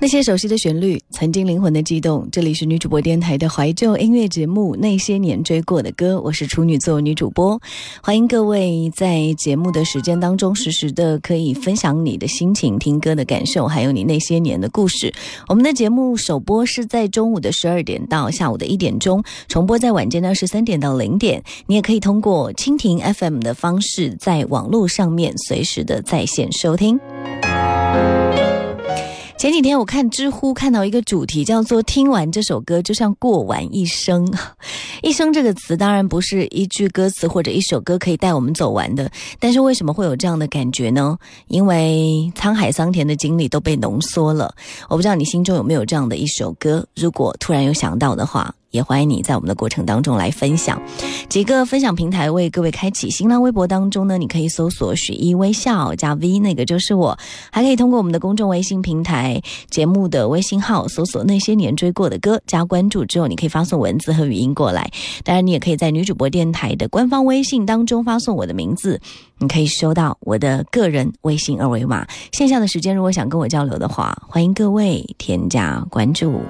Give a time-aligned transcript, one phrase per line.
[0.00, 2.28] 那些熟悉的旋律，曾经灵魂的悸动。
[2.30, 7.60] 这里是女主播电台的怀旧音乐节目《那些年追过的歌》，我是处女座女主播，
[8.00, 15.12] 欢迎各位在节目的时间当中实时的可以分享你的心情、听歌的感受，还有你那些年的故事。
[15.48, 21.42] 我们的节目首播是在中午的十二点到下午的一点钟，重播在晚间的十三点到零点。
[21.66, 27.00] 你也可以通过蜻蜓 FM 的方式，在网络上面随时的在线收听。
[29.38, 34.28] 前几天我看知乎看到一个主题，叫做“听完这首歌就像过完一生”。
[35.00, 39.08] 一生这个词当然不是一句歌词或者一首歌可以带我们走完的，
[39.38, 41.16] 但是为什么会有这样的感觉呢？
[41.46, 44.52] 因为沧海桑田的经历都被浓缩了。
[44.88, 48.52] 我不知道你心中有没有这样的一首歌，如果突然有想到的话。
[48.70, 50.80] 也欢迎你在我们的过程当中来分享，
[51.28, 53.10] 几个分享平台为各位开启。
[53.10, 57.18] 新浪微博当中呢，你可以搜索“许一微笑”加 V，那个就是我。
[57.50, 64.90] 还可以通过我们的公众微信平台节目的微信号搜索“那些年追过的歌”，加关注之后，你可以发送文字和语音过来。
[65.24, 69.00] 当然，你也可以在女主播电台的官方微信当中发送我的名字，
[69.38, 72.06] 你可以收到我的个人微信二维码。
[72.32, 76.40] 线下的时间，如果想跟我交流的话，欢迎各位添加关注。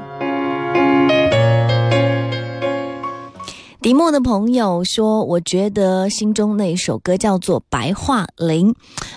[3.80, 8.72] 迪莫的朋友说：“我觉得心中那一首歌叫做《白桦林》，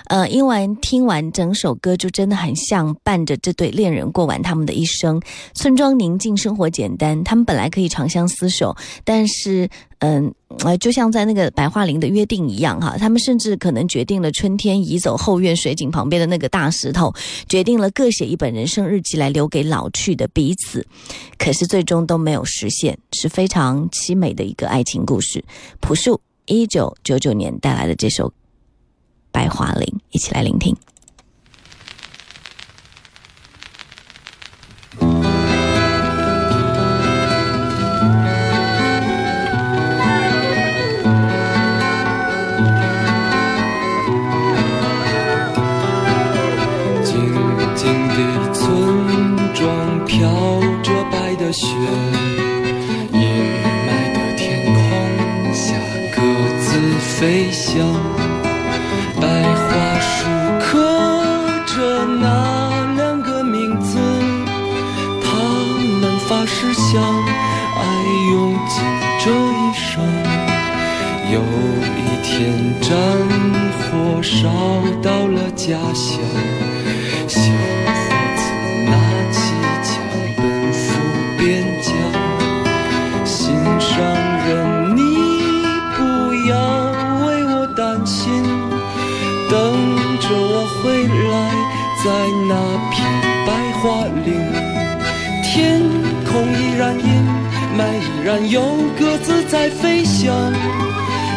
[0.06, 5.20] 呃，因为听完整首歌就真的很像伴着这对恋人过完他们的一生。
[5.56, 9.68] 村庄宁静，生活简单，他们本来可以长相厮守，但是。”
[10.04, 10.34] 嗯，
[10.66, 17.14] 呃，就像在那个白桦林的约定一样哈，他们甚至可能决定了春天移走后院水井旁边的那个大石头，
[17.48, 20.84] 决定了各写一本人生日记来留给老去的彼此，
[21.38, 25.44] 可是最终都没有实现，是非常凄美的一个爱情故事。
[25.80, 28.28] 朴树一九九九年带来的这首
[29.32, 30.76] 《白桦林》，一起来聆听。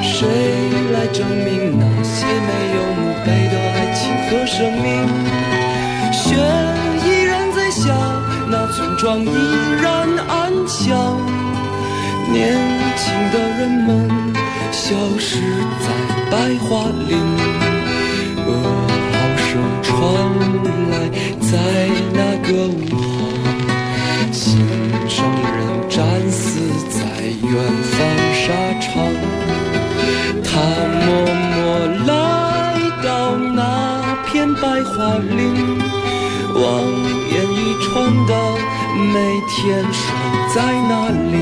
[0.03, 0.29] 谁
[0.93, 4.85] 来证明那些没有墓碑的爱情和生命？
[6.13, 6.37] 雪
[7.05, 7.83] 依然在下，
[8.49, 9.27] 那村庄依
[9.83, 11.19] 然安详，
[12.33, 12.57] 年
[12.97, 13.03] 轻
[13.33, 14.09] 的人们
[14.71, 15.41] 消失
[15.81, 15.87] 在
[16.31, 17.13] 白桦林，
[39.75, 40.13] 坚守
[40.55, 41.35] 在哪里？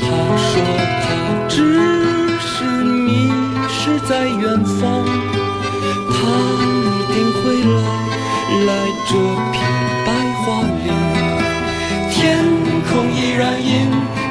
[0.00, 0.04] 他
[0.36, 0.44] 说
[1.02, 1.06] 他
[1.48, 1.54] 只
[2.40, 2.48] 是
[2.82, 3.30] 迷
[3.68, 5.06] 失在远方，
[6.10, 6.18] 他
[6.64, 6.74] 一
[7.14, 7.14] 定
[7.44, 7.78] 会来
[8.66, 8.68] 来
[9.06, 9.10] 这
[9.52, 9.54] 片
[10.04, 10.08] 白
[10.42, 10.44] 桦
[10.82, 10.84] 林，
[12.10, 12.18] 天
[12.90, 13.95] 空依然阴。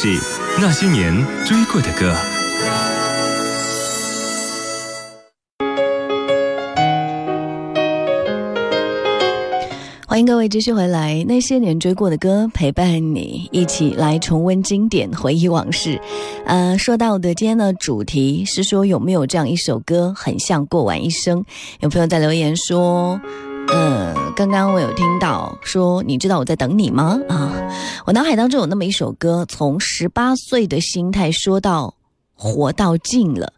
[0.00, 0.06] 是
[0.60, 1.12] 那些年
[1.44, 2.14] 追过的歌。
[10.06, 16.00] 欢迎各位继续回来，那些年追过的歌陪伴你一起来重温经典，回忆往事。
[16.46, 21.44] 呃，说到的今天的主题是说有没有这样一首歌，很像过完一生？
[21.80, 23.20] 有朋友在留言说。
[23.70, 27.18] 嗯，刚刚我有听到说，你知道我在等你吗？
[27.28, 27.52] 啊，
[28.06, 31.92] 我脑海当中有那么一首歌，从十八岁的心态说到
[32.36, 33.52] 活到尽了。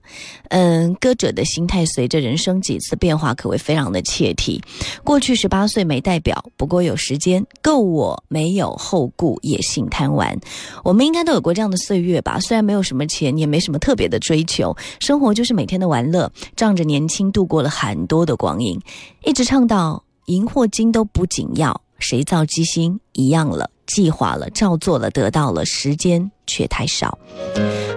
[0.49, 4.59] 嗯，歌者的心态随着人生几次变化，可谓非常的切题。
[5.05, 10.35] 过去十八岁没代表，不过有时间够我没有后顾，野性贪玩。
[10.83, 12.41] 我们应该都有过这样的岁月吧？
[12.41, 18.81] 虽然没有什么钱，也没什么特别的追求，生活就是每天的玩乐，仗着年轻度过了很多的光阴，
[19.25, 20.03] 一直唱到。
[20.31, 27.19] 银货金都不紧要，谁造机心一样了，计划了，照做了，得到了，时间却太少，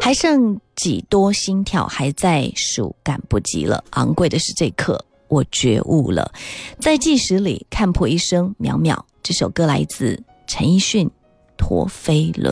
[0.02, 3.84] 还剩几多心跳还在数，赶不及了。
[3.92, 6.34] 昂贵的是这刻，我觉悟了，
[6.80, 9.00] 在计时里看破一生渺渺。
[9.22, 11.08] 这首歌来自陈奕迅，
[11.56, 12.52] 《陀飞轮》。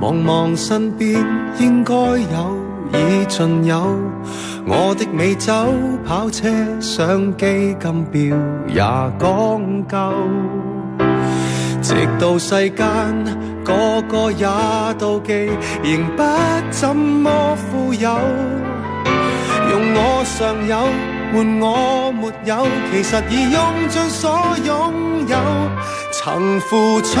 [0.00, 1.24] 望望身边，
[1.58, 2.56] 应该有
[2.92, 3.96] 已尽有。
[4.66, 5.52] 我的美酒、
[6.06, 6.48] 跑车、
[6.80, 8.36] 相机、金表
[8.68, 8.76] 也
[9.18, 9.96] 讲究。
[11.82, 12.86] 直到世间
[13.62, 14.46] 个个也
[14.98, 15.50] 妒忌，
[15.82, 16.22] 仍不
[16.70, 18.10] 怎么富有。
[19.70, 20.76] 用我尚有
[21.32, 24.30] 换我没有，其实已用尽所
[24.64, 25.36] 拥有，
[26.12, 27.20] 曾付出。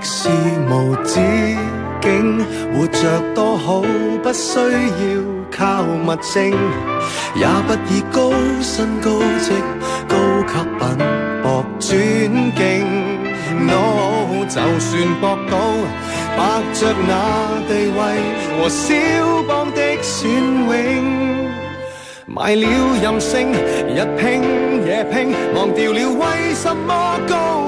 [0.00, 0.28] 是
[0.70, 1.20] 无止
[2.00, 2.38] 境，
[2.72, 3.82] 活着多好，
[4.22, 6.50] 不需要靠物证，
[7.34, 8.32] 也不以高
[8.62, 9.52] 薪高职、
[10.08, 10.16] 高
[10.46, 10.82] 级品
[11.42, 12.62] 博尊敬。
[13.66, 15.58] No，就算博到
[16.36, 17.10] 白着那
[17.68, 17.98] 地位
[18.58, 18.94] 和肖
[19.46, 21.48] 邦的隽永。
[22.26, 22.66] 卖了
[23.02, 24.42] 任性，日拼
[24.86, 27.67] 夜拼，忘掉了为什么高。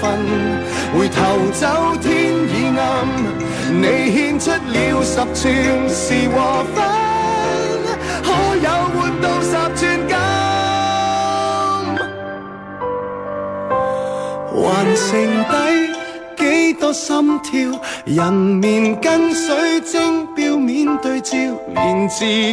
[0.00, 0.18] 分，
[0.96, 1.18] 回头
[1.52, 1.66] 走
[2.00, 2.82] 天已暗，
[3.80, 3.84] 你
[4.16, 6.76] 献出了十寸是和分，
[8.24, 10.16] 可有换到十寸金？
[14.52, 15.08] 还剩
[15.50, 15.54] 低
[16.36, 17.50] 几多心跳？
[18.06, 21.36] 人面跟水晶表面对照，
[21.74, 22.50] 连自己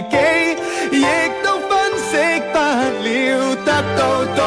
[0.91, 1.05] 亦
[1.43, 2.17] 都分析
[2.51, 3.99] 不了，得到
[4.35, 4.39] 多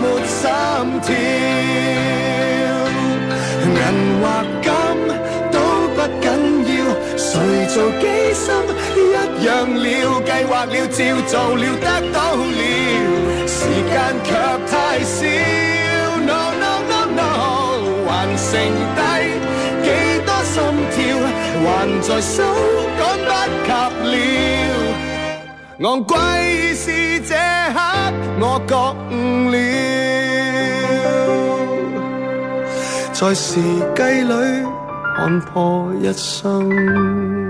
[0.00, 0.40] 没心
[1.02, 1.08] 跳，
[3.76, 3.78] 银
[4.20, 4.24] 或
[4.62, 4.68] 金
[5.52, 5.54] 都
[5.94, 6.24] 不紧
[6.66, 6.72] 要，
[7.18, 7.28] 谁
[7.68, 8.02] 做机
[8.32, 8.42] 心
[8.96, 8.98] 一
[9.44, 9.84] 样了，
[10.24, 12.62] 计划了，照做了，得到了，
[13.46, 13.58] 时
[13.90, 13.92] 间
[14.24, 14.28] 却
[14.70, 14.72] 太
[15.04, 15.18] 少。
[16.26, 17.20] No no no no，
[18.06, 18.48] 还剩
[18.96, 18.98] 低
[19.82, 19.86] 几
[20.24, 20.54] 多心
[20.94, 20.98] 跳，
[21.64, 21.66] 还
[22.00, 22.34] 在手，
[22.98, 23.30] 赶不
[23.64, 23.70] 及
[24.12, 24.69] 了。
[25.82, 26.14] 昂贵
[26.74, 27.80] 是这刻，
[28.38, 28.76] 我觉
[29.10, 29.56] 悟了，
[33.14, 33.58] 在时
[33.96, 34.34] 计里
[35.16, 37.49] 看破一生。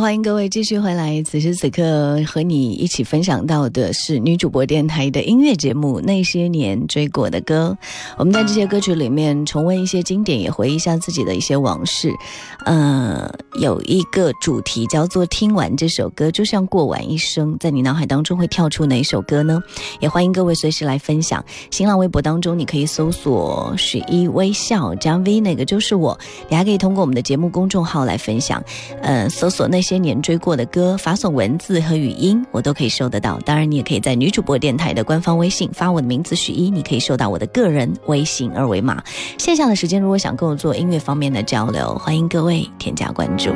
[0.00, 1.22] 欢迎各位继续回来。
[1.24, 7.76] 此时此刻和你一起分享到的是女主播电台的音乐节目《那些年追过的歌》。
[8.16, 12.10] 我们在这些歌曲里面重温一些经典，也回忆一下自己的一些往事。
[12.64, 13.30] 呃，
[13.60, 19.60] 有一个主题叫做“听完这首歌就像过完一生”，在你脑海当中会跳出哪一首歌呢？
[20.00, 21.44] 也欢迎各位随时来分享。
[21.70, 26.18] 新浪微博当中你可以搜索“许一微笑”加 V，那个就是我。
[26.48, 28.62] 你还可以通过我们的节目公众号来分享，
[29.02, 33.40] 呃，搜索那些些年追过的歌，发送文字和语音，我都可以收得到。
[33.44, 39.02] 当然，你也可以在女主播电台的官方微信发我的名字许一，你可以收到我的个人微信二维码。
[39.36, 43.50] 线下的时间，如果想跟我做音乐方面的交流，欢迎各位添加关注。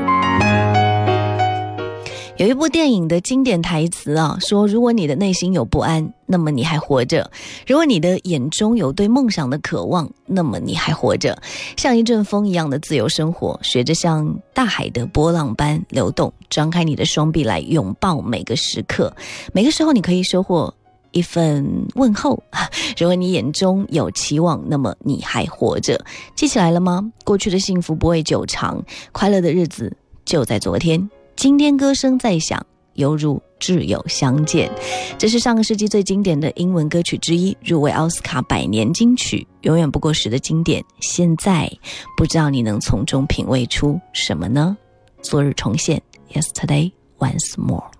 [2.37, 7.25] 有一部电影的经典台词啊，说：如果你的内心有不安，那么你还活着；
[7.65, 11.41] 如果你的眼中有对梦想的渴望，那么你还活着。
[11.77, 19.15] 像一阵风一样的自由生活，学着像大海的波浪般流动，张开你的双臂来拥抱每个时刻。
[19.53, 20.75] 每个时候，你可以收获
[21.13, 21.65] 一份
[21.95, 22.43] 问候。
[22.99, 26.05] 如果你眼中有期望，那么你还活着。
[26.35, 27.13] 记起来了吗？
[27.25, 31.09] 过去的幸福不会久长，快乐的日子就在昨天。
[31.37, 32.65] 今天歌声在响，
[32.95, 34.71] 犹如挚友相见。
[35.19, 40.83] 这是上个世纪最经典的英文歌曲之一，入围奥斯卡百年金曲，永远不过时的经典。
[41.01, 41.71] 现在
[42.17, 44.77] 不知道你能从中品味出什么呢？
[45.23, 46.01] 昨日重现
[46.33, 47.91] ，Yesterday once more。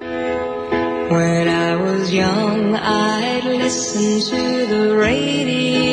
[0.00, 5.91] When I was young, I'd listen to the radio,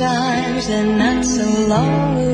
[0.00, 2.29] times, and not so long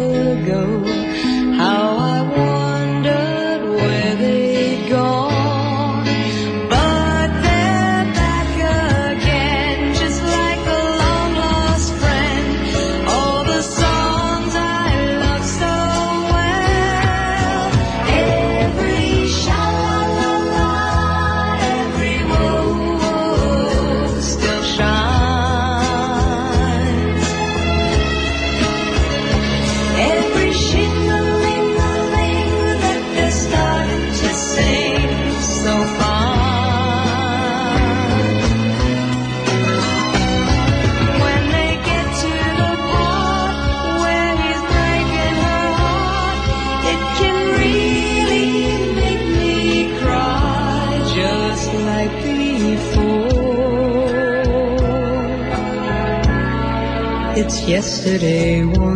[58.06, 58.95] yesterday was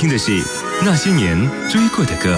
[0.00, 0.30] 听的是
[0.82, 2.34] 《那些年追过的歌》。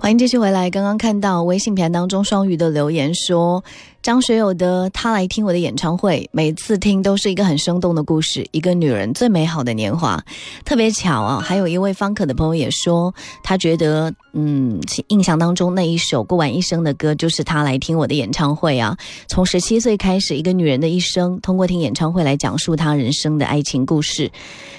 [0.00, 0.68] 欢迎继续回来。
[0.68, 3.62] 刚刚看到微信平台当中双鱼的留言说，
[4.02, 10.20] 张学友的他来听我的演唱会，每次听都是一个很生动的故事，一个女人最美好的年华。
[10.64, 18.96] 特别巧啊，还有一位方可的朋友也说，他觉得嗯，印象当中那一首过完一生的歌就是他来听我的演唱会啊。
[19.28, 24.28] 从十七岁开始，一个女人的一生，通过听演唱会来讲述她人生的爱情故事。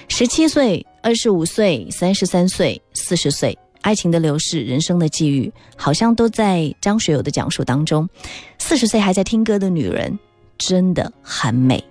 [0.09, 3.57] 十七岁、二十五岁、三十三岁、四十岁。
[3.83, 8.09] 爱情的流逝，人生的际遇，好像都在张学友的讲述当中。
[8.57, 10.17] 四十岁还在听歌的女人，
[10.57, 11.83] 真的很美。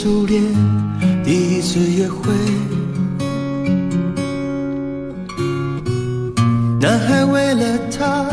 [0.00, 0.40] 初恋，
[1.24, 2.32] 第一次约会。
[6.80, 8.24] 男孩为了她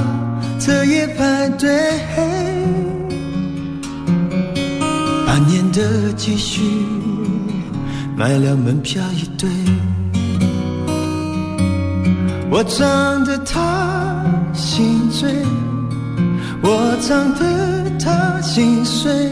[0.60, 1.68] 彻夜排队，
[5.26, 6.62] 半年的积蓄
[8.16, 9.50] 买了门票一对。
[12.52, 14.24] 我唱得她
[14.54, 15.34] 心醉，
[16.62, 19.32] 我唱得她心碎。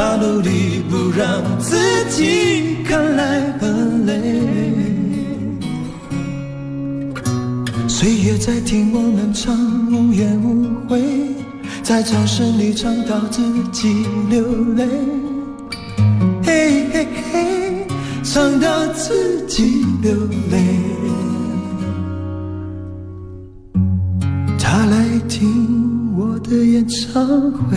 [0.00, 1.76] 他努力不让自
[2.08, 4.14] 己看来很累。
[7.88, 9.58] 岁月在听我们唱
[9.90, 11.02] 无怨无悔，
[11.82, 14.40] 在掌声里唱到自己流
[14.76, 14.86] 泪，
[16.44, 17.86] 嘿嘿嘿，
[18.22, 20.14] 唱到自己流
[20.52, 20.62] 泪。
[24.60, 27.76] 他来听我的演唱会，